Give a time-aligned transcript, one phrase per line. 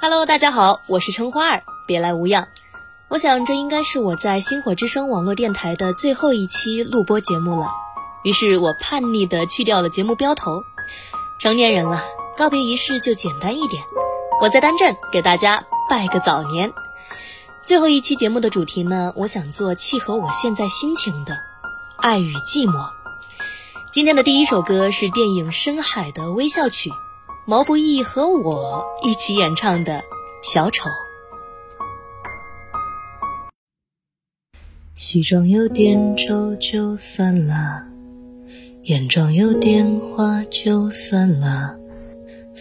[0.00, 2.48] Hello，大家好，我是春花儿，别来无恙。
[3.08, 7.68] 我想这应该是我在星火之声网络电台的最后一期录播节目了，
[8.22, 10.62] 于是我叛逆的去掉了节目标头。
[11.40, 12.02] 成年人了，
[12.36, 13.82] 告别仪式就简单一点。
[14.40, 16.72] 我在丹镇给大家拜个早年。
[17.64, 21.36] 最后一期节目的主题呢，我想做契合我现在心情的
[21.96, 22.90] 爱与寂寞。
[23.92, 26.92] 今天的第一首歌是电影《深海》的微笑曲。
[27.48, 29.92] 毛不易和我一起演唱的
[30.42, 30.90] 《小丑》。
[34.96, 37.86] 西装有点丑就算了，
[38.82, 41.78] 眼妆有点花就算了，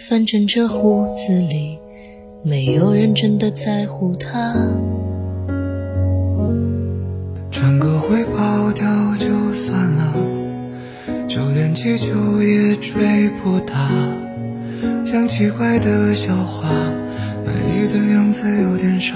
[0.08, 1.80] 反正这屋子里
[2.44, 4.54] 没有人真的在乎他。
[7.50, 8.86] 唱歌会跑调
[9.18, 10.14] 就算了，
[11.28, 12.14] 就连气球
[12.44, 13.90] 也追不大。
[15.06, 16.68] 讲奇怪的笑话，
[17.46, 19.16] 卖力的样子有点傻。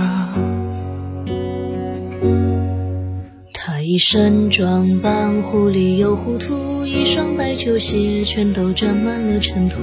[3.52, 9.77] 他一身装扮糊里又糊涂，一双白球鞋全都沾满了尘土。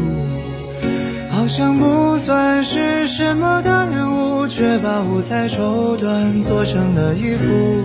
[1.28, 7.83] 好像不算是什么大人物，却把五彩绸缎做成了衣服。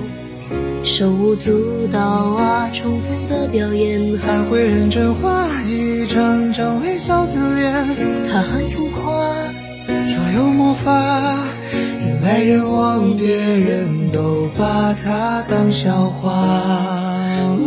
[0.83, 5.70] 手舞足蹈啊，重复的表演，还会认真画一
[6.13, 7.71] 张张微笑的脸。
[8.27, 9.13] 他很浮夸，
[9.87, 10.91] 说有魔法，
[11.71, 17.57] 人来人往，别人都把他当笑话。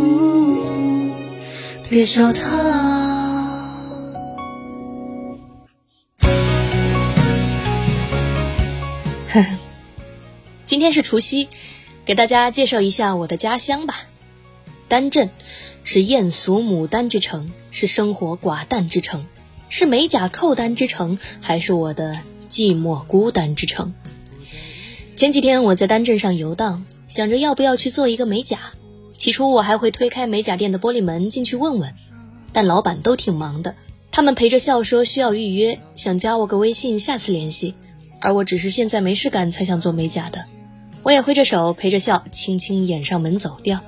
[1.89, 2.43] 别笑他。
[10.67, 11.49] 今天是除夕。
[12.07, 13.95] 给大家介绍一下我的家乡吧，
[14.89, 15.31] 丹镇
[15.83, 19.27] 是艳俗牡丹之城，是生活寡淡之城，
[19.69, 22.19] 是美甲扣单之城，还是我的
[22.49, 23.95] 寂寞孤单之城？
[25.17, 28.59] 前几天我在丹镇上游荡，想着要不要去做一个美甲。
[29.17, 31.95] 起初我还会推开美甲店的玻璃门进去问问，
[32.53, 33.75] 但老板都挺忙的，
[34.11, 37.75] 他们陪着笑说需要预约，想加我个微信，下次联系。
[38.21, 40.45] 而我只是现在没事干才想做美甲的。
[41.03, 43.81] 我也挥着手，陪着笑，轻轻掩上门走掉。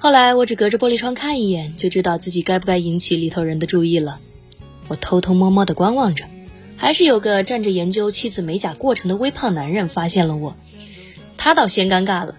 [0.00, 4.20] 后来我只隔着玻璃窗看一眼，就知道自己该不该引起里头人的注意了。
[4.86, 6.24] 我偷偷摸摸的观望着，
[6.76, 10.56] 还是有个站着研究妻子美甲过程的微胖男人发现了我。
[11.36, 12.36] 他倒先尴尬了，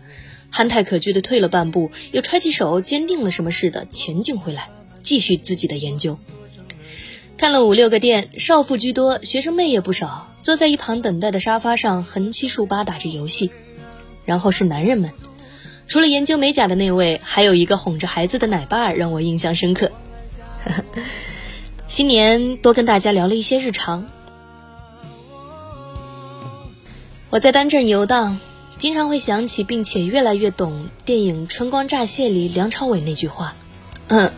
[0.49, 4.69] 憨态可掬的退了半步，又揣起手，坚定了什么似的前进回来，
[5.01, 6.17] 继续自己的研究。
[7.37, 13.51] 看了五六个店，少妇居多，学生妹也不少，坐在一旁等待的沙发上，横七竖八打着游戏。
[14.25, 15.11] 然后是男人们，
[15.89, 19.91] 除了研究美甲的那位，还有一个哄着孩子的奶爸让我印象深刻。
[21.87, 24.07] 新年多跟大家聊了一些日常。
[27.31, 28.39] 我在丹镇游荡，
[28.77, 33.55] 经常会想起，并且越来越懂电影《春光乍泄》里梁朝伟那句话
[34.09, 34.31] ：“嗯，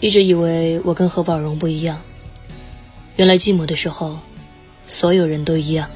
[0.00, 2.00] 一直以为我跟何宝荣不一样，
[3.16, 4.18] 原来寂寞的时候，
[4.88, 5.90] 所有人都一样。”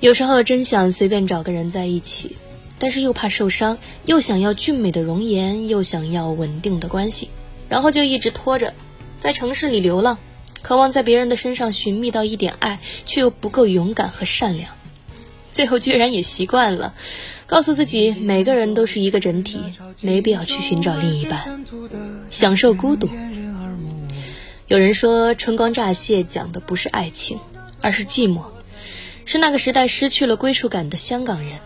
[0.00, 2.36] 有时候真想随便找个人在一起，
[2.78, 7.30] 但是又怕受伤，又想要俊美的容颜，又想要稳定的关系，
[7.68, 8.74] 然后就一直拖着，
[9.20, 10.18] 在城市里流浪，
[10.60, 14.72] 渴望在别人的身上寻觅到一点爱，却又不够勇敢和善良，
[15.50, 16.92] 最后居然也习惯了，
[17.46, 19.58] 告诉自己每个人都是一个整体，
[20.02, 21.64] 没必要去寻找另一半，
[22.28, 23.08] 享受孤独。
[24.66, 27.38] 有人说《春光乍泄》讲的不是爱情，
[27.80, 28.42] 而是寂寞。
[29.24, 31.58] 是那个时代失去了归属感的香港人，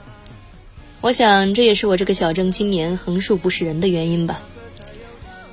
[1.00, 4.40] 我想这也是我这个小镇青年横竖不是人的原因吧。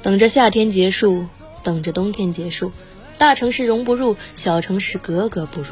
[0.01, 1.25] 等着夏天结束，
[1.63, 2.71] 等着冬天结束，
[3.17, 5.69] 大城市融不入，小城市格格不入，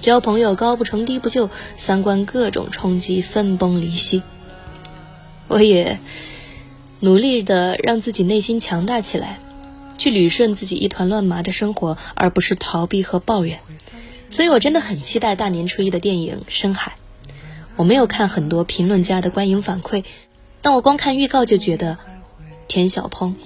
[0.00, 4.22] 交朋友高不成低不就，三观各种冲击，分崩离析。
[5.46, 6.00] 我也
[6.98, 9.38] 努力的让自己内心强大起来，
[9.96, 13.60] 去捋顺自己一团乱麻的生活，而不是逃避和抱怨。
[14.30, 16.92] 所以我真的很期待大年初一的电影《深海》。
[17.76, 20.04] 我没有看很多评论家的观影反馈，
[20.62, 21.96] 但我光看预告就觉得，
[22.66, 23.36] 田小鹏，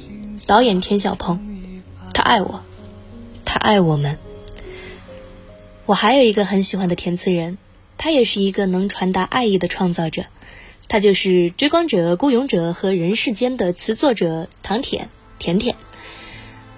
[0.47, 1.39] 导演田小鹏，
[2.15, 2.63] 他爱我，
[3.45, 4.19] 他爱我们。
[5.85, 7.59] 我还有一个很喜欢的填词人，
[7.99, 10.25] 他也是一个能传达爱意的创造者，
[10.89, 15.77] 他就是《追光者》《孤勇者》和《人世间》的词作者唐舔甜甜。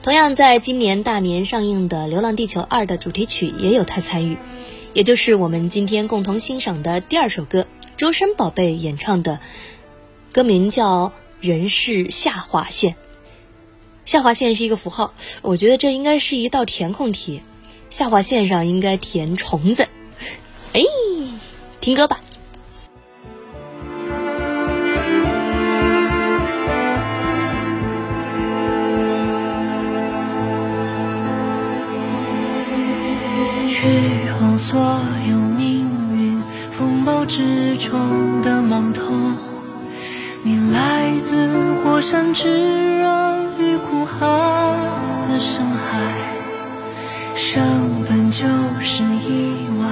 [0.05, 4.37] 同样在今年大年上映的《流浪地球二》的主题曲也有他参与，
[4.93, 7.67] 也就是我们今天共同欣赏的第二首歌，
[7.97, 9.41] 周深宝贝演唱的，
[10.31, 11.09] 歌名叫
[11.41, 12.93] 《人世下划线》。
[14.05, 17.41] 下划线是一个符号，我觉得这应该是一道填空题。
[17.89, 19.89] 下划线上应该填虫子。
[20.75, 20.83] 哎，
[21.81, 22.21] 听歌吧。
[45.45, 46.01] 深海，
[47.35, 48.47] 生本就
[48.81, 49.85] 是意外，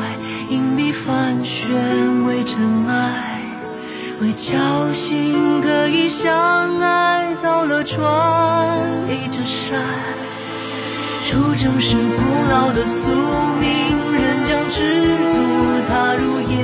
[0.48, 1.68] 硬币翻旋
[2.24, 3.42] 为尘埃，
[4.22, 8.02] 为侥幸可以相爱，造了船，
[9.06, 9.78] 立着山，
[11.26, 13.10] 出征是古老的宿
[13.60, 13.70] 命，
[14.14, 15.36] 人将赤足
[15.86, 16.56] 踏入夜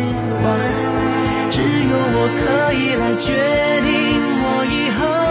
[0.42, 0.48] 晚。
[1.50, 3.34] 只有我可以来决
[3.84, 3.92] 定，
[4.40, 5.27] 我以何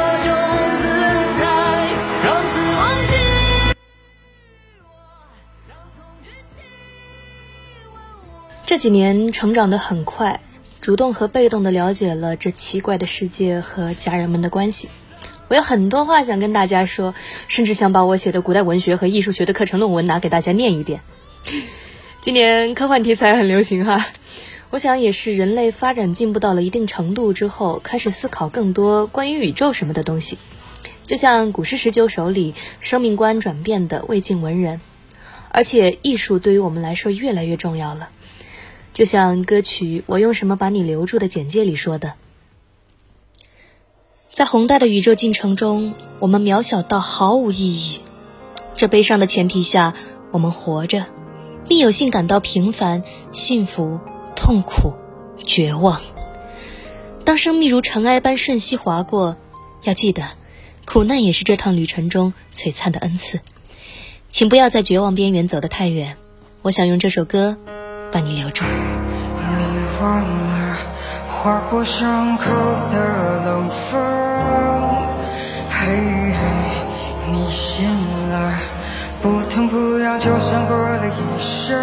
[8.77, 10.39] 这几年成长的很快，
[10.81, 14.89] 主动和被动的了解了这奇怪的世界和家人们的关系。
[15.47, 17.15] 我有很多话想跟大家说，
[17.47, 21.01] 甚至想把我写的古代文学和艺术学的课程论文拿给大家念一遍。
[22.21, 24.05] 今年科幻题材很流行哈。
[24.69, 30.37] 我想也是人类发展进步到了一定程度之后，开始思考更多关于宇宙什么的东西。
[31.01, 34.81] 就像古诗十九首里生命观转变的魏晋文人，
[35.49, 38.09] 而且艺术对于我们来说越来越重要了。
[38.97, 42.13] 就像歌曲《我用什么把你留住》的简介里说的，
[44.31, 47.99] 在宏大的宇宙进程中，我们渺小到毫无意义。
[48.75, 49.93] 这悲伤的前提下，
[50.31, 51.05] 我们活着，
[51.67, 53.99] 并有幸感到平凡、幸福。
[54.35, 54.95] 痛苦、
[55.45, 56.01] 绝望。
[57.23, 59.37] 当生命如尘埃般瞬息划过，
[59.83, 60.23] 要记得，
[60.85, 63.41] 苦难也是这趟旅程中璀璨的恩赐。
[64.29, 66.17] 请不要在绝望边缘走得太远。
[66.63, 67.57] 我想用这首歌
[68.17, 68.65] 把你留住。
[69.59, 69.63] 你
[70.01, 70.75] 忘了
[71.29, 72.45] 划过伤口
[72.89, 72.97] 的
[73.45, 74.01] 冷风，
[75.69, 75.85] 嘿
[76.31, 76.39] 嘿，
[77.31, 77.85] 你醒
[78.31, 78.53] 了，
[79.21, 81.77] 不疼不痒就算过了一生。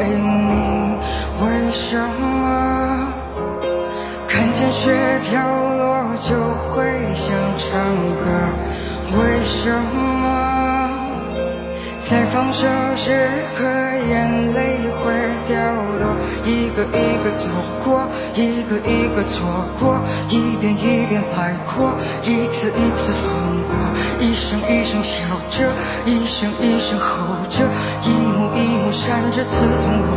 [0.00, 0.98] 哎，你
[1.40, 3.12] 为什么
[4.26, 6.34] 看见雪飘落就
[6.74, 7.78] 会想唱
[8.18, 8.24] 歌？
[9.22, 10.57] 为什么
[12.08, 12.66] 在放手
[12.96, 15.12] 时刻眼泪会
[15.46, 15.54] 掉
[16.00, 16.16] 落？
[16.42, 17.50] 一个一个走
[17.84, 19.44] 过，一个一个错
[19.78, 20.00] 过，
[20.30, 23.28] 一遍一遍来过，一次一次放
[23.68, 23.76] 过，
[24.20, 25.70] 一声一声笑着，
[26.06, 27.68] 一声一声吼着，
[28.02, 30.16] 一幕一幕闪着刺痛我，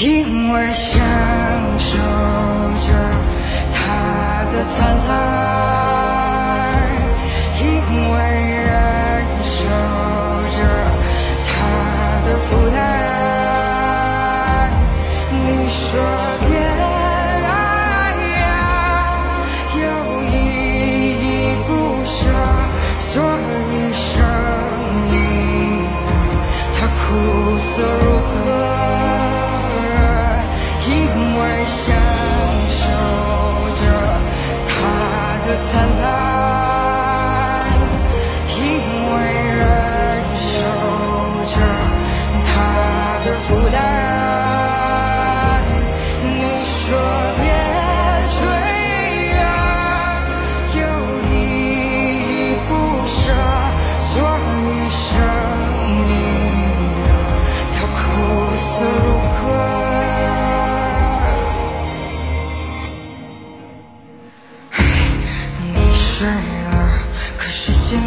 [0.00, 0.98] 因为享
[1.78, 1.98] 受
[2.80, 2.94] 着
[3.74, 5.10] 它的灿烂，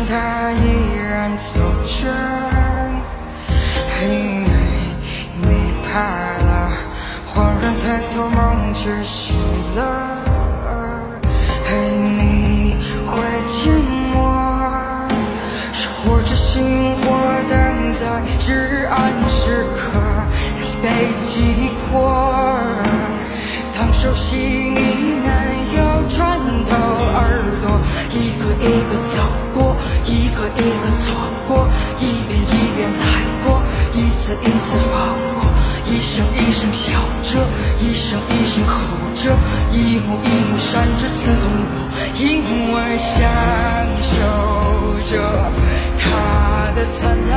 [0.08, 0.64] 它依
[1.10, 2.12] 然走着。
[4.00, 4.08] 嘿，
[5.42, 5.48] 你
[5.84, 5.92] 怕
[6.44, 6.72] 了，
[7.28, 9.36] 恍然抬头，梦却醒
[9.76, 9.80] 了。
[11.66, 11.72] 嘿，
[12.18, 12.76] 你
[13.08, 13.12] 会
[13.48, 13.70] 寂
[14.14, 14.16] 寞，
[15.72, 17.02] 是或者星火
[17.50, 18.02] 等在
[18.40, 20.00] 至暗时刻，
[20.60, 20.88] 你被
[21.22, 21.92] 击破。
[23.74, 24.73] 当熟悉
[34.42, 34.96] 一次放
[35.36, 35.38] 过，
[35.86, 36.92] 一声一声笑
[37.24, 37.30] 着，
[37.80, 38.74] 一声一声吼
[39.16, 39.22] 着，
[39.72, 41.76] 一幕一幕闪着刺痛我，
[42.18, 42.22] 因
[42.74, 43.12] 为享
[44.02, 44.14] 受
[45.12, 45.12] 着
[46.00, 46.02] 它
[46.76, 47.00] 的灿
[47.30, 47.34] 烂，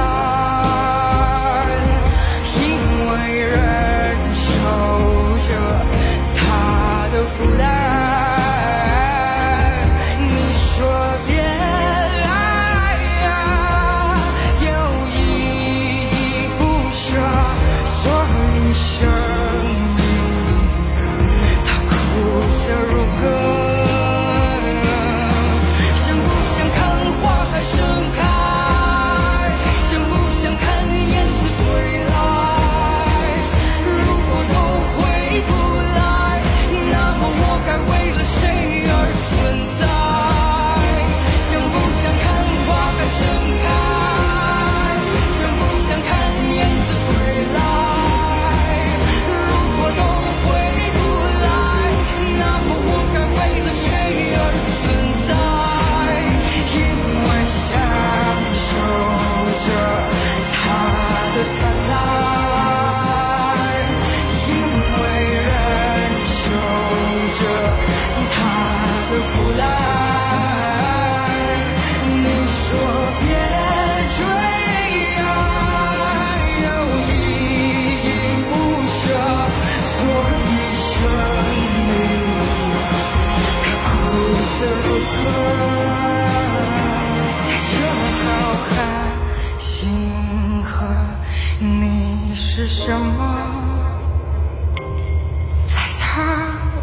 [95.67, 96.05] 在他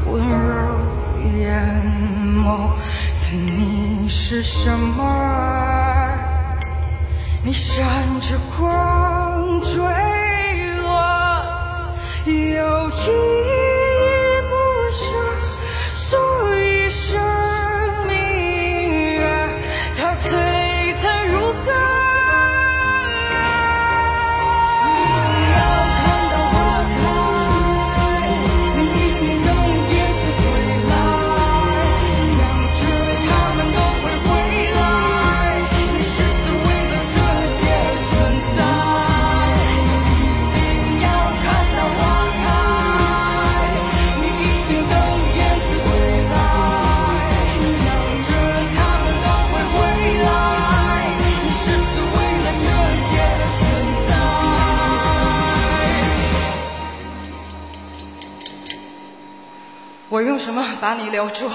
[0.05, 0.35] 温柔
[1.37, 1.41] 眼
[2.37, 2.69] 眸
[3.21, 5.01] 的你是什么？
[7.45, 7.83] 你闪
[8.21, 9.73] 着光坠
[10.81, 10.91] 落，
[12.25, 13.52] 有一。
[60.79, 61.49] 把你留住？